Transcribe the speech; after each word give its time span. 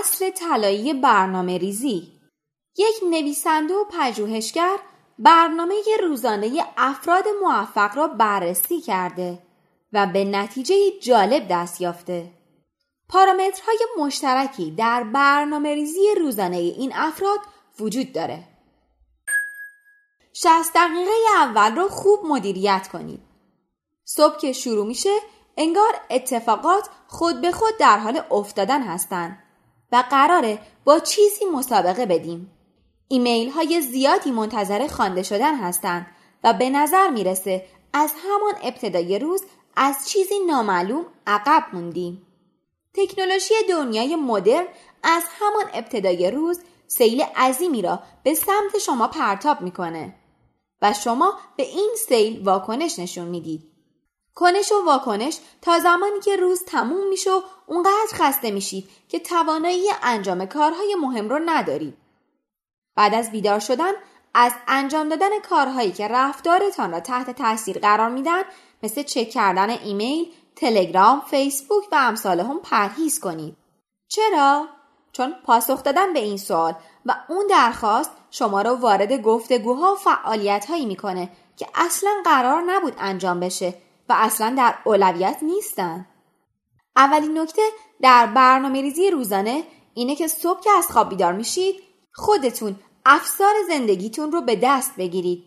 اصل 0.00 0.30
طلایی 0.30 0.94
برنامه 0.94 1.58
ریزی 1.58 2.12
یک 2.76 2.94
نویسنده 3.10 3.74
و 3.74 3.84
پژوهشگر 3.90 4.76
برنامه 5.18 5.74
روزانه 6.02 6.64
افراد 6.76 7.24
موفق 7.42 7.96
را 7.96 8.06
بررسی 8.06 8.80
کرده 8.80 9.38
و 9.92 10.06
به 10.06 10.24
نتیجه 10.24 10.74
جالب 11.02 11.48
دست 11.48 11.80
یافته. 11.80 12.30
پارامترهای 13.08 13.78
مشترکی 13.98 14.70
در 14.70 15.04
برنامه 15.04 15.74
ریزی 15.74 16.14
روزانه 16.20 16.56
این 16.56 16.92
افراد 16.94 17.38
وجود 17.80 18.12
داره. 18.12 18.44
60 20.32 20.72
دقیقه 20.74 21.10
اول 21.36 21.76
رو 21.76 21.88
خوب 21.88 22.20
مدیریت 22.24 22.88
کنید. 22.92 23.20
صبح 24.04 24.38
که 24.38 24.52
شروع 24.52 24.86
میشه 24.86 25.16
انگار 25.56 25.94
اتفاقات 26.10 26.88
خود 27.08 27.40
به 27.40 27.52
خود 27.52 27.76
در 27.78 27.98
حال 27.98 28.22
افتادن 28.30 28.82
هستند 28.82 29.43
و 29.94 30.04
قراره 30.10 30.58
با 30.84 30.98
چیزی 30.98 31.44
مسابقه 31.44 32.06
بدیم. 32.06 32.50
ایمیل 33.08 33.50
های 33.50 33.80
زیادی 33.80 34.30
منتظر 34.30 34.86
خوانده 34.86 35.22
شدن 35.22 35.54
هستند 35.54 36.06
و 36.44 36.52
به 36.52 36.70
نظر 36.70 37.08
می‌رسه 37.08 37.66
از 37.92 38.12
همان 38.24 38.54
ابتدای 38.62 39.18
روز 39.18 39.42
از 39.76 40.08
چیزی 40.08 40.34
نامعلوم 40.46 41.06
عقب 41.26 41.64
موندیم. 41.72 42.26
تکنولوژی 42.94 43.54
دنیای 43.68 44.16
مدرن 44.16 44.66
از 45.02 45.22
همان 45.40 45.64
ابتدای 45.74 46.30
روز 46.30 46.60
سیل 46.86 47.22
عظیمی 47.36 47.82
را 47.82 48.02
به 48.22 48.34
سمت 48.34 48.78
شما 48.86 49.08
پرتاب 49.08 49.60
می‌کنه 49.60 50.14
و 50.82 50.92
شما 50.92 51.38
به 51.56 51.62
این 51.62 51.90
سیل 52.08 52.44
واکنش 52.44 52.98
نشون 52.98 53.24
می‌دید. 53.24 53.73
کنش 54.34 54.72
و 54.72 54.84
واکنش 54.86 55.38
تا 55.62 55.78
زمانی 55.78 56.20
که 56.20 56.36
روز 56.36 56.64
تموم 56.64 57.08
میشه 57.08 57.30
و 57.30 57.40
اونقدر 57.66 58.08
خسته 58.12 58.50
میشید 58.50 58.88
که 59.08 59.18
توانایی 59.18 59.86
انجام 60.02 60.46
کارهای 60.46 60.94
مهم 60.94 61.28
رو 61.28 61.40
ندارید. 61.46 61.96
بعد 62.96 63.14
از 63.14 63.30
بیدار 63.30 63.58
شدن 63.58 63.92
از 64.34 64.52
انجام 64.68 65.08
دادن 65.08 65.40
کارهایی 65.40 65.92
که 65.92 66.08
رفتارتان 66.08 66.90
را 66.90 67.00
تحت 67.00 67.30
تاثیر 67.30 67.78
قرار 67.78 68.10
میدن 68.10 68.42
مثل 68.82 69.02
چک 69.02 69.30
کردن 69.30 69.70
ایمیل، 69.70 70.32
تلگرام، 70.56 71.20
فیسبوک 71.20 71.84
و 71.92 71.94
امثال 71.94 72.40
هم 72.40 72.60
پرهیز 72.60 73.20
کنید. 73.20 73.56
چرا؟ 74.08 74.68
چون 75.12 75.34
پاسخ 75.44 75.82
دادن 75.82 76.12
به 76.12 76.20
این 76.20 76.36
سوال 76.36 76.74
و 77.06 77.14
اون 77.28 77.46
درخواست 77.46 78.10
شما 78.30 78.62
را 78.62 78.76
وارد 78.76 79.22
گفتگوها 79.22 79.92
و 79.92 79.96
فعالیت 79.96 80.66
هایی 80.66 80.86
می‌کنه 80.86 81.30
که 81.56 81.66
اصلا 81.74 82.10
قرار 82.24 82.62
نبود 82.62 82.94
انجام 82.98 83.40
بشه 83.40 83.74
و 84.08 84.14
اصلا 84.18 84.54
در 84.58 84.74
اولویت 84.84 85.38
نیستن. 85.42 86.06
اولین 86.96 87.38
نکته 87.38 87.62
در 88.02 88.26
برنامه 88.26 88.82
ریزی 88.82 89.10
روزانه 89.10 89.64
اینه 89.94 90.16
که 90.16 90.28
صبح 90.28 90.60
که 90.60 90.70
از 90.78 90.88
خواب 90.88 91.08
بیدار 91.08 91.32
میشید 91.32 91.82
خودتون 92.12 92.76
افسار 93.06 93.54
زندگیتون 93.68 94.32
رو 94.32 94.40
به 94.40 94.56
دست 94.62 94.96
بگیرید. 94.96 95.44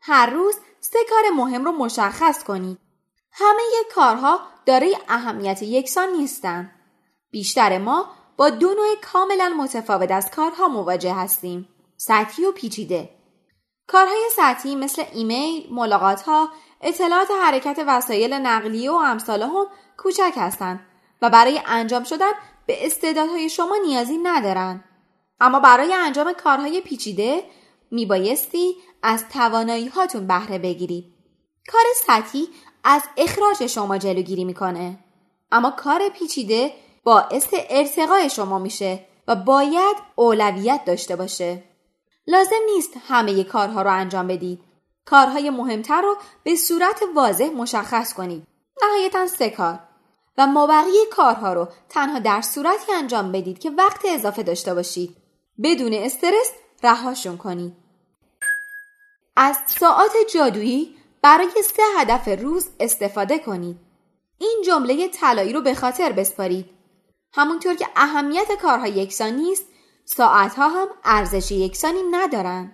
هر 0.00 0.30
روز 0.30 0.54
سه 0.80 0.98
کار 1.10 1.34
مهم 1.34 1.64
رو 1.64 1.72
مشخص 1.72 2.44
کنید. 2.44 2.78
همه 3.32 3.62
کارها 3.94 4.40
دارای 4.66 4.96
اهمیت 5.08 5.62
یکسان 5.62 6.08
نیستن. 6.08 6.70
بیشتر 7.30 7.78
ما 7.78 8.06
با 8.36 8.50
دو 8.50 8.68
نوع 8.68 8.94
کاملا 9.12 9.48
متفاوت 9.48 10.10
از 10.10 10.30
کارها 10.30 10.68
مواجه 10.68 11.14
هستیم. 11.14 11.68
سطحی 11.96 12.44
و 12.44 12.52
پیچیده. 12.52 13.17
کارهای 13.88 14.28
سطحی 14.36 14.76
مثل 14.76 15.04
ایمیل، 15.14 15.66
ملاقات 15.70 16.22
ها، 16.22 16.48
اطلاعات 16.80 17.28
حرکت 17.42 17.84
وسایل 17.86 18.32
نقلیه 18.34 18.90
و 18.90 18.94
امثال 18.94 19.42
هم 19.42 19.66
کوچک 19.96 20.32
هستند 20.36 20.80
و 21.22 21.30
برای 21.30 21.60
انجام 21.66 22.04
شدن 22.04 22.30
به 22.66 22.86
استعدادهای 22.86 23.48
شما 23.48 23.76
نیازی 23.86 24.18
ندارند. 24.18 24.84
اما 25.40 25.60
برای 25.60 25.94
انجام 25.94 26.32
کارهای 26.32 26.80
پیچیده 26.80 27.42
میبایستی 27.90 28.76
از 29.02 29.28
توانایی 29.28 29.88
هاتون 29.88 30.26
بهره 30.26 30.58
بگیرید. 30.58 31.04
کار 31.72 31.84
سطحی 32.06 32.48
از 32.84 33.02
اخراج 33.16 33.66
شما 33.66 33.98
جلوگیری 33.98 34.44
می‌کنه. 34.44 34.98
اما 35.52 35.70
کار 35.70 36.08
پیچیده 36.08 36.72
باعث 37.04 37.48
ارتقای 37.52 38.30
شما 38.30 38.58
میشه 38.58 39.04
و 39.28 39.36
باید 39.36 39.96
اولویت 40.16 40.84
داشته 40.84 41.16
باشه. 41.16 41.64
لازم 42.28 42.60
نیست 42.74 42.92
همه 43.08 43.44
کارها 43.44 43.82
رو 43.82 43.92
انجام 43.92 44.26
بدید. 44.26 44.60
کارهای 45.04 45.50
مهمتر 45.50 46.02
رو 46.02 46.16
به 46.42 46.56
صورت 46.56 47.02
واضح 47.14 47.50
مشخص 47.50 48.12
کنید. 48.14 48.46
نهایتا 48.82 49.26
سه 49.26 49.50
کار. 49.50 49.78
و 50.38 50.46
مابقی 50.46 51.06
کارها 51.12 51.52
رو 51.52 51.68
تنها 51.88 52.18
در 52.18 52.40
صورتی 52.40 52.92
انجام 52.92 53.32
بدید 53.32 53.58
که 53.58 53.70
وقت 53.70 54.00
اضافه 54.04 54.42
داشته 54.42 54.74
باشید. 54.74 55.16
بدون 55.62 55.94
استرس 55.94 56.50
رهاشون 56.82 57.36
کنید. 57.36 57.76
از 59.36 59.56
ساعت 59.66 60.12
جادویی 60.34 60.96
برای 61.22 61.62
سه 61.76 61.82
هدف 61.98 62.42
روز 62.42 62.68
استفاده 62.80 63.38
کنید. 63.38 63.76
این 64.38 64.62
جمله 64.66 65.08
طلایی 65.08 65.52
رو 65.52 65.60
به 65.60 65.74
خاطر 65.74 66.12
بسپارید. 66.12 66.70
همونطور 67.32 67.74
که 67.74 67.86
اهمیت 67.96 68.52
کارها 68.62 68.86
یکسان 68.86 69.32
نیست، 69.32 69.64
ساعتها 70.16 70.68
هم 70.68 70.88
ارزش 71.04 71.52
یکسانی 71.52 72.02
ندارن. 72.10 72.72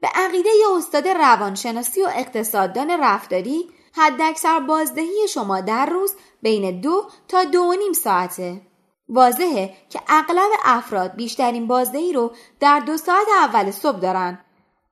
به 0.00 0.08
عقیده 0.14 0.50
استاد 0.76 1.08
روانشناسی 1.08 2.02
و 2.02 2.08
اقتصاددان 2.14 2.90
رفتاری 2.90 3.70
حداکثر 3.94 4.60
بازدهی 4.60 5.28
شما 5.28 5.60
در 5.60 5.86
روز 5.86 6.14
بین 6.42 6.80
دو 6.80 7.10
تا 7.28 7.44
دو 7.44 7.60
و 7.60 7.72
نیم 7.72 7.92
ساعته. 7.92 8.60
واضحه 9.08 9.74
که 9.90 10.00
اغلب 10.08 10.50
افراد 10.64 11.14
بیشترین 11.14 11.66
بازدهی 11.66 12.12
رو 12.12 12.32
در 12.60 12.80
دو 12.80 12.96
ساعت 12.96 13.26
اول 13.38 13.70
صبح 13.70 13.98
دارن. 13.98 14.44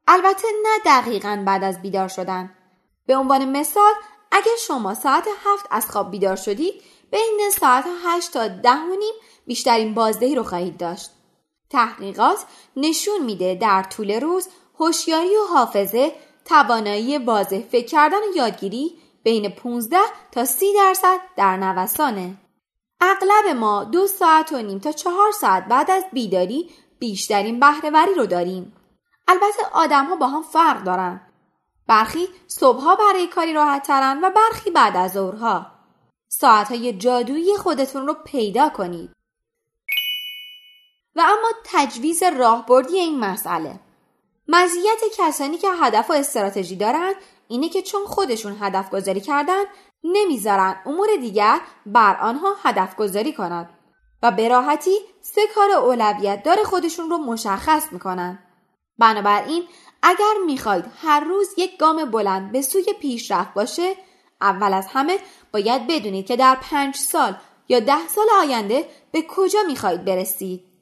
البته 0.08 0.48
نه 0.62 0.78
دقیقا 0.86 1.42
بعد 1.46 1.64
از 1.64 1.82
بیدار 1.82 2.08
شدن. 2.08 2.54
به 3.06 3.16
عنوان 3.16 3.58
مثال 3.58 3.92
اگر 4.32 4.56
شما 4.66 4.94
ساعت 4.94 5.28
هفت 5.44 5.66
از 5.70 5.90
خواب 5.90 6.10
بیدار 6.10 6.36
شدید 6.36 6.82
بین 7.10 7.50
ساعت 7.60 7.84
هشت 8.04 8.32
تا 8.32 8.48
ده 8.48 8.70
و 8.70 8.96
نیم 8.98 9.14
بیشترین 9.46 9.94
بازدهی 9.94 10.34
رو 10.34 10.42
خواهید 10.42 10.76
داشت. 10.76 11.10
تحقیقات 11.74 12.38
نشون 12.76 13.24
میده 13.24 13.54
در 13.54 13.82
طول 13.82 14.20
روز 14.20 14.48
هوشیاری 14.78 15.36
و 15.36 15.54
حافظه 15.54 16.12
توانایی 16.44 17.18
واضح 17.18 17.60
فکر 17.60 17.86
کردن 17.86 18.16
و 18.16 18.36
یادگیری 18.36 18.92
بین 19.22 19.48
15 19.48 19.96
تا 20.32 20.44
30 20.44 20.66
درصد 20.74 21.18
در 21.36 21.56
نوسانه. 21.56 22.34
اغلب 23.00 23.56
ما 23.56 23.84
دو 23.84 24.06
ساعت 24.06 24.52
و 24.52 24.62
نیم 24.62 24.78
تا 24.78 24.92
چهار 24.92 25.32
ساعت 25.32 25.64
بعد 25.64 25.90
از 25.90 26.04
بیداری 26.12 26.70
بیشترین 26.98 27.60
بهرهوری 27.60 28.14
رو 28.14 28.26
داریم. 28.26 28.72
البته 29.28 29.62
آدم 29.72 30.04
ها 30.04 30.16
با 30.16 30.26
هم 30.26 30.42
فرق 30.42 30.84
دارن. 30.84 31.20
برخی 31.86 32.28
صبحها 32.46 32.96
برای 32.96 33.26
کاری 33.26 33.52
راحت 33.52 33.86
ترن 33.86 34.24
و 34.24 34.30
برخی 34.30 34.70
بعد 34.70 34.96
از 34.96 35.12
ظهرها. 35.12 35.66
ساعت 36.28 36.68
های 36.68 36.92
جادویی 36.92 37.56
خودتون 37.56 38.06
رو 38.06 38.14
پیدا 38.24 38.68
کنید. 38.68 39.10
و 41.16 41.20
اما 41.20 41.48
تجویز 41.64 42.22
راهبردی 42.22 42.98
این 42.98 43.20
مسئله 43.20 43.80
مزیت 44.48 45.00
کسانی 45.18 45.58
که 45.58 45.68
هدف 45.80 46.10
و 46.10 46.12
استراتژی 46.12 46.76
دارند 46.76 47.14
اینه 47.48 47.68
که 47.68 47.82
چون 47.82 48.04
خودشون 48.04 48.56
هدف 48.60 48.90
گذاری 48.90 49.20
کردن 49.20 49.64
نمی‌ذارن 50.04 50.76
امور 50.86 51.08
دیگر 51.20 51.60
بر 51.86 52.16
آنها 52.16 52.54
هدف 52.62 52.96
گذاری 52.96 53.32
کند 53.32 53.68
و 54.22 54.30
به 54.30 54.48
راحتی 54.48 54.98
سه 55.20 55.40
کار 55.54 55.70
اولویت 55.70 56.42
دار 56.42 56.64
خودشون 56.64 57.10
رو 57.10 57.18
مشخص 57.18 57.92
می‌کنن. 57.92 58.38
بنابراین 58.98 59.64
اگر 60.02 60.34
می‌خواید 60.46 60.84
هر 61.02 61.20
روز 61.20 61.48
یک 61.56 61.78
گام 61.78 62.04
بلند 62.04 62.52
به 62.52 62.62
سوی 62.62 62.92
پیشرفت 63.00 63.54
باشه 63.54 63.94
اول 64.40 64.74
از 64.74 64.86
همه 64.86 65.18
باید 65.52 65.86
بدونید 65.86 66.26
که 66.26 66.36
در 66.36 66.54
پنج 66.54 66.96
سال 66.96 67.36
یا 67.68 67.80
ده 67.80 68.08
سال 68.08 68.26
آینده 68.40 68.88
به 69.12 69.22
کجا 69.28 69.58
می‌خواهید 69.66 70.04
برسید. 70.04 70.73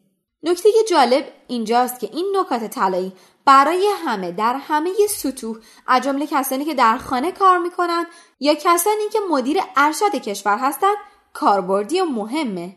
نکته 0.42 0.68
جالب 0.90 1.24
اینجاست 1.48 2.00
که 2.00 2.10
این 2.12 2.36
نکات 2.36 2.64
طلایی 2.64 3.12
برای 3.44 3.88
همه 4.04 4.32
در 4.32 4.54
همه 4.54 4.90
سطوح 5.08 5.56
از 5.86 6.02
جمله 6.02 6.26
کسانی 6.26 6.64
که 6.64 6.74
در 6.74 6.98
خانه 6.98 7.32
کار 7.32 7.58
می‌کنند 7.58 8.06
یا 8.40 8.54
کسانی 8.54 9.08
که 9.12 9.18
مدیر 9.30 9.58
ارشد 9.76 10.14
کشور 10.14 10.58
هستند 10.58 10.96
کاربردی 11.32 12.00
و 12.00 12.04
مهمه. 12.04 12.76